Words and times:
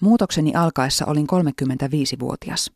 Muutokseni 0.00 0.54
alkaessa 0.54 1.06
olin 1.06 1.26
35-vuotias. 1.26 2.72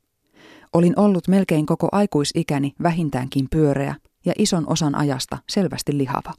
Olin 0.73 0.99
ollut 0.99 1.29
melkein 1.29 1.67
koko 1.67 1.89
aikuisikäni 1.93 2.73
vähintäänkin 2.83 3.47
pyöreä 3.51 3.95
ja 4.25 4.33
ison 4.38 4.64
osan 4.69 4.95
ajasta 4.95 5.38
selvästi 5.48 5.98
lihava. 5.98 6.32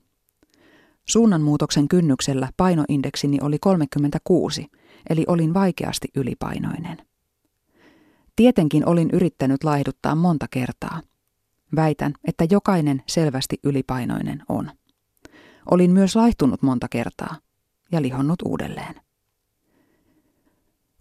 Suunnanmuutoksen 1.05 1.87
kynnyksellä 1.87 2.49
painoindeksini 2.57 3.37
oli 3.41 3.59
36, 3.59 4.67
eli 5.09 5.25
olin 5.27 5.53
vaikeasti 5.53 6.07
ylipainoinen. 6.15 6.97
Tietenkin 8.35 8.89
olin 8.89 9.09
yrittänyt 9.13 9.63
laihduttaa 9.63 10.15
monta 10.15 10.45
kertaa. 10.51 11.01
Väitän, 11.75 12.13
että 12.23 12.45
jokainen 12.51 13.03
selvästi 13.07 13.59
ylipainoinen 13.63 14.43
on. 14.49 14.71
Olin 15.71 15.91
myös 15.91 16.15
laihtunut 16.15 16.61
monta 16.61 16.87
kertaa 16.89 17.37
ja 17.91 18.01
lihonnut 18.01 18.41
uudelleen. 18.45 18.95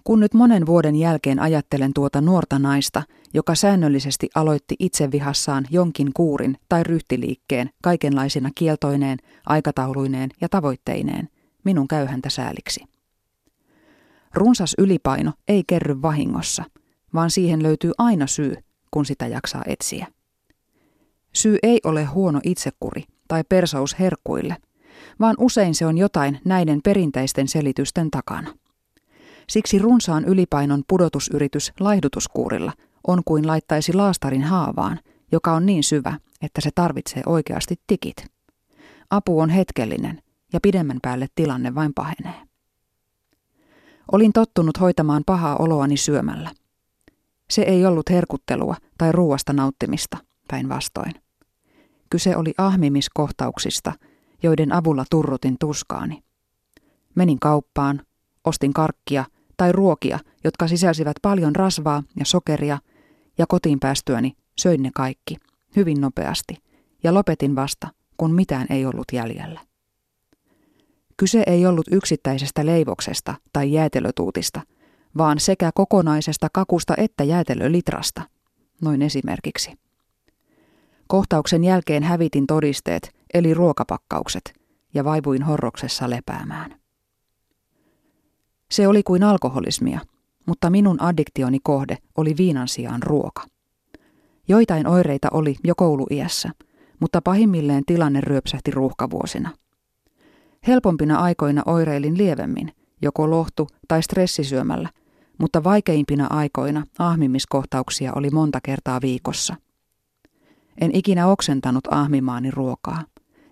Kun 0.04 0.20
nyt 0.20 0.34
monen 0.34 0.66
vuoden 0.66 0.96
jälkeen 0.96 1.38
ajattelen 1.38 1.92
tuota 1.94 2.20
nuorta 2.20 2.58
naista, 2.58 3.02
joka 3.34 3.54
säännöllisesti 3.54 4.28
aloitti 4.34 4.76
itsevihassaan 4.78 5.64
jonkin 5.70 6.10
kuurin 6.14 6.56
tai 6.68 6.82
ryhtiliikkeen 6.82 7.70
kaikenlaisina 7.82 8.50
kieltoineen, 8.54 9.18
aikatauluineen 9.46 10.30
ja 10.40 10.48
tavoitteineen, 10.48 11.28
minun 11.64 11.88
käy 11.88 12.06
häntä 12.06 12.30
sääliksi. 12.30 12.84
Runsas 14.34 14.74
ylipaino 14.78 15.32
ei 15.48 15.64
kerry 15.66 16.02
vahingossa, 16.02 16.64
vaan 17.14 17.30
siihen 17.30 17.62
löytyy 17.62 17.92
aina 17.98 18.26
syy, 18.26 18.56
kun 18.90 19.06
sitä 19.06 19.26
jaksaa 19.26 19.62
etsiä. 19.66 20.06
Syy 21.32 21.58
ei 21.62 21.80
ole 21.84 22.04
huono 22.04 22.40
itsekuri 22.44 23.04
tai 23.28 23.44
persous 23.48 23.98
herkkuille, 23.98 24.56
vaan 25.20 25.34
usein 25.38 25.74
se 25.74 25.86
on 25.86 25.98
jotain 25.98 26.40
näiden 26.44 26.80
perinteisten 26.84 27.48
selitysten 27.48 28.10
takana. 28.10 28.54
Siksi 29.48 29.78
runsaan 29.78 30.24
ylipainon 30.24 30.82
pudotusyritys 30.88 31.72
laihdutuskuurilla 31.80 32.72
on 33.06 33.22
kuin 33.24 33.46
laittaisi 33.46 33.92
laastarin 33.92 34.42
haavaan, 34.42 35.00
joka 35.32 35.52
on 35.52 35.66
niin 35.66 35.82
syvä, 35.82 36.18
että 36.42 36.60
se 36.60 36.70
tarvitsee 36.74 37.22
oikeasti 37.26 37.80
tikit. 37.86 38.26
Apu 39.10 39.40
on 39.40 39.50
hetkellinen 39.50 40.22
ja 40.52 40.60
pidemmän 40.60 40.98
päälle 41.02 41.26
tilanne 41.34 41.74
vain 41.74 41.94
pahenee. 41.94 42.42
Olin 44.12 44.32
tottunut 44.32 44.80
hoitamaan 44.80 45.22
pahaa 45.26 45.56
oloani 45.56 45.96
syömällä. 45.96 46.50
Se 47.50 47.62
ei 47.62 47.86
ollut 47.86 48.10
herkuttelua 48.10 48.76
tai 48.98 49.12
ruuasta 49.12 49.52
nauttimista, 49.52 50.18
päinvastoin. 50.48 51.12
Kyse 52.10 52.36
oli 52.36 52.54
ahmimiskohtauksista, 52.58 53.92
joiden 54.42 54.72
avulla 54.72 55.04
turrutin 55.10 55.56
tuskaani. 55.60 56.22
Menin 57.14 57.38
kauppaan, 57.40 58.02
ostin 58.44 58.72
karkkia 58.72 59.24
tai 59.56 59.72
ruokia, 59.72 60.18
jotka 60.44 60.68
sisälsivät 60.68 61.16
paljon 61.22 61.56
rasvaa 61.56 62.02
ja 62.18 62.24
sokeria, 62.24 62.78
ja 63.38 63.46
kotiin 63.46 63.80
päästyäni 63.80 64.32
söin 64.58 64.82
ne 64.82 64.90
kaikki, 64.94 65.36
hyvin 65.76 66.00
nopeasti, 66.00 66.56
ja 67.02 67.14
lopetin 67.14 67.56
vasta, 67.56 67.88
kun 68.16 68.34
mitään 68.34 68.66
ei 68.70 68.86
ollut 68.86 69.04
jäljellä. 69.12 69.60
Kyse 71.16 71.42
ei 71.46 71.66
ollut 71.66 71.86
yksittäisestä 71.90 72.66
leivoksesta 72.66 73.34
tai 73.52 73.72
jäätelötuutista, 73.72 74.60
vaan 75.18 75.40
sekä 75.40 75.70
kokonaisesta 75.74 76.48
kakusta 76.52 76.94
että 76.96 77.24
jäätelölitrasta, 77.24 78.22
noin 78.82 79.02
esimerkiksi. 79.02 79.72
Kohtauksen 81.06 81.64
jälkeen 81.64 82.02
hävitin 82.02 82.46
todisteet, 82.46 83.14
eli 83.34 83.54
ruokapakkaukset, 83.54 84.54
ja 84.94 85.04
vaivuin 85.04 85.42
horroksessa 85.42 86.10
lepäämään. 86.10 86.81
Se 88.72 88.88
oli 88.88 89.02
kuin 89.02 89.22
alkoholismia, 89.22 90.00
mutta 90.46 90.70
minun 90.70 91.02
addiktioni 91.02 91.58
kohde 91.62 91.98
oli 92.16 92.34
viinan 92.38 92.68
sijaan 92.68 93.02
ruoka. 93.02 93.44
Joitain 94.48 94.86
oireita 94.86 95.28
oli 95.32 95.56
jo 95.64 95.74
kouluiässä, 95.74 96.50
mutta 97.00 97.22
pahimmilleen 97.22 97.82
tilanne 97.86 98.20
ryöpsähti 98.20 98.70
ruuhkavuosina. 98.70 99.50
Helpompina 100.66 101.18
aikoina 101.18 101.62
oireilin 101.66 102.18
lievemmin, 102.18 102.72
joko 103.02 103.30
lohtu- 103.30 103.68
tai 103.88 104.02
stressisyömällä, 104.02 104.88
mutta 105.38 105.64
vaikeimpina 105.64 106.26
aikoina 106.30 106.86
ahmimiskohtauksia 106.98 108.12
oli 108.14 108.30
monta 108.30 108.58
kertaa 108.62 109.00
viikossa. 109.00 109.56
En 110.80 110.90
ikinä 110.94 111.26
oksentanut 111.26 111.84
ahmimaani 111.90 112.50
ruokaa. 112.50 113.02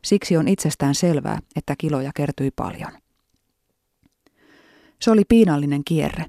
Siksi 0.04 0.36
on 0.36 0.48
itsestään 0.48 0.94
selvää, 0.94 1.38
että 1.56 1.74
kiloja 1.78 2.10
kertyi 2.14 2.50
paljon. 2.50 2.92
Se 5.00 5.10
oli 5.10 5.22
piinallinen 5.28 5.84
kierre. 5.84 6.26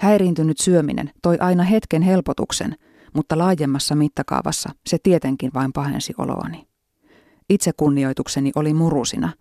Häiriintynyt 0.00 0.58
syöminen 0.58 1.10
toi 1.22 1.38
aina 1.40 1.62
hetken 1.62 2.02
helpotuksen, 2.02 2.76
mutta 3.14 3.38
laajemmassa 3.38 3.94
mittakaavassa 3.94 4.70
se 4.86 4.98
tietenkin 5.02 5.50
vain 5.54 5.72
pahensi 5.72 6.12
oloani. 6.18 6.68
Itsekunnioitukseni 7.50 8.52
oli 8.54 8.74
murusina, 8.74 9.32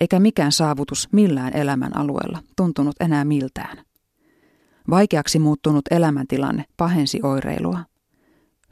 eikä 0.00 0.20
mikään 0.20 0.52
saavutus 0.52 1.08
millään 1.12 1.56
elämän 1.56 1.96
alueella 1.96 2.38
tuntunut 2.56 2.96
enää 3.00 3.24
miltään. 3.24 3.84
Vaikeaksi 4.90 5.38
muuttunut 5.38 5.84
elämäntilanne 5.90 6.64
pahensi 6.76 7.20
oireilua. 7.22 7.78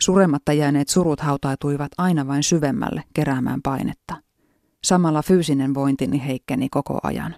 Surematta 0.00 0.53
jääneet 0.53 0.88
surut 0.88 1.21
hautautuivat 1.21 1.93
aina 1.98 2.27
vain 2.27 2.43
syvemmälle 2.43 3.04
keräämään 3.15 3.62
painetta. 3.62 4.22
Samalla 4.84 5.22
fyysinen 5.22 5.75
vointini 5.75 6.27
heikkeni 6.27 6.69
koko 6.69 6.98
ajan. 7.03 7.34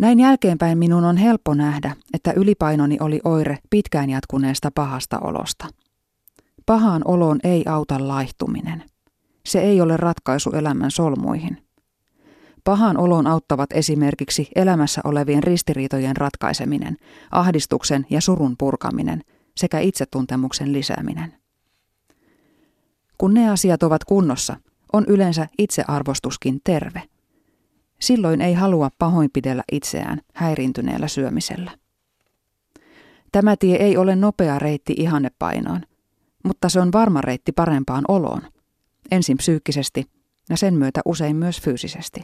Näin 0.00 0.20
jälkeenpäin 0.20 0.78
minun 0.78 1.04
on 1.04 1.16
helppo 1.16 1.54
nähdä, 1.54 1.96
että 2.14 2.32
ylipainoni 2.32 2.96
oli 3.00 3.20
oire 3.24 3.58
pitkään 3.70 4.10
jatkuneesta 4.10 4.70
pahasta 4.74 5.18
olosta. 5.18 5.66
Pahaan 6.66 7.02
oloon 7.04 7.38
ei 7.44 7.64
auta 7.66 8.08
laihtuminen. 8.08 8.84
Se 9.46 9.60
ei 9.60 9.80
ole 9.80 9.96
ratkaisu 9.96 10.50
elämän 10.50 10.90
solmuihin. 10.90 11.62
Pahaan 12.64 12.96
oloon 12.96 13.26
auttavat 13.26 13.72
esimerkiksi 13.72 14.48
elämässä 14.54 15.00
olevien 15.04 15.42
ristiriitojen 15.42 16.16
ratkaiseminen, 16.16 16.96
ahdistuksen 17.30 18.06
ja 18.10 18.20
surun 18.20 18.54
purkaminen 18.58 19.22
sekä 19.56 19.78
itsetuntemuksen 19.78 20.72
lisääminen. 20.72 21.34
Kun 23.18 23.34
ne 23.34 23.50
asiat 23.50 23.82
ovat 23.82 24.04
kunnossa, 24.04 24.56
on 24.92 25.04
yleensä 25.08 25.46
itsearvostuskin 25.58 26.60
terve. 26.64 27.02
Silloin 28.02 28.40
ei 28.40 28.54
halua 28.54 28.90
pahoinpidellä 28.98 29.62
itseään 29.72 30.20
häiriintyneellä 30.34 31.08
syömisellä. 31.08 31.70
Tämä 33.32 33.56
tie 33.56 33.76
ei 33.76 33.96
ole 33.96 34.16
nopea 34.16 34.58
reitti 34.58 34.94
ihannepainoon, 34.96 35.80
mutta 36.44 36.68
se 36.68 36.80
on 36.80 36.92
varma 36.92 37.20
reitti 37.20 37.52
parempaan 37.52 38.04
oloon. 38.08 38.42
Ensin 39.10 39.36
psyykkisesti 39.36 40.04
ja 40.48 40.56
sen 40.56 40.74
myötä 40.74 41.00
usein 41.04 41.36
myös 41.36 41.60
fyysisesti. 41.60 42.20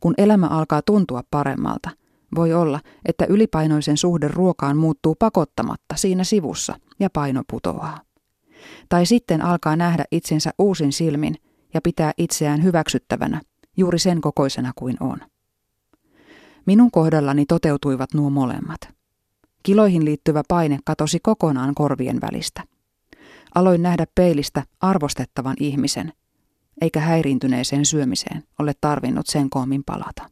Kun 0.00 0.14
elämä 0.18 0.46
alkaa 0.46 0.82
tuntua 0.82 1.22
paremmalta, 1.30 1.90
voi 2.34 2.52
olla, 2.52 2.80
että 3.04 3.26
ylipainoisen 3.28 3.96
suhde 3.96 4.28
ruokaan 4.28 4.76
muuttuu 4.76 5.14
pakottamatta 5.14 5.96
siinä 5.96 6.24
sivussa 6.24 6.76
ja 7.00 7.10
paino 7.10 7.42
putoaa. 7.50 8.00
Tai 8.88 9.06
sitten 9.06 9.42
alkaa 9.42 9.76
nähdä 9.76 10.04
itsensä 10.10 10.50
uusin 10.58 10.92
silmin 10.92 11.34
ja 11.74 11.80
pitää 11.80 12.12
itseään 12.18 12.62
hyväksyttävänä 12.62 13.40
juuri 13.76 13.98
sen 13.98 14.20
kokoisena 14.20 14.72
kuin 14.76 14.96
on. 15.00 15.18
Minun 16.66 16.90
kohdallani 16.90 17.46
toteutuivat 17.46 18.14
nuo 18.14 18.30
molemmat. 18.30 18.80
Kiloihin 19.62 20.04
liittyvä 20.04 20.42
paine 20.48 20.78
katosi 20.84 21.18
kokonaan 21.22 21.74
korvien 21.74 22.20
välistä. 22.20 22.62
Aloin 23.54 23.82
nähdä 23.82 24.06
peilistä 24.14 24.62
arvostettavan 24.80 25.56
ihmisen, 25.60 26.12
eikä 26.80 27.00
häiriintyneeseen 27.00 27.86
syömiseen 27.86 28.44
ole 28.58 28.72
tarvinnut 28.80 29.26
sen 29.26 29.50
koomin 29.50 29.84
palata. 29.84 30.30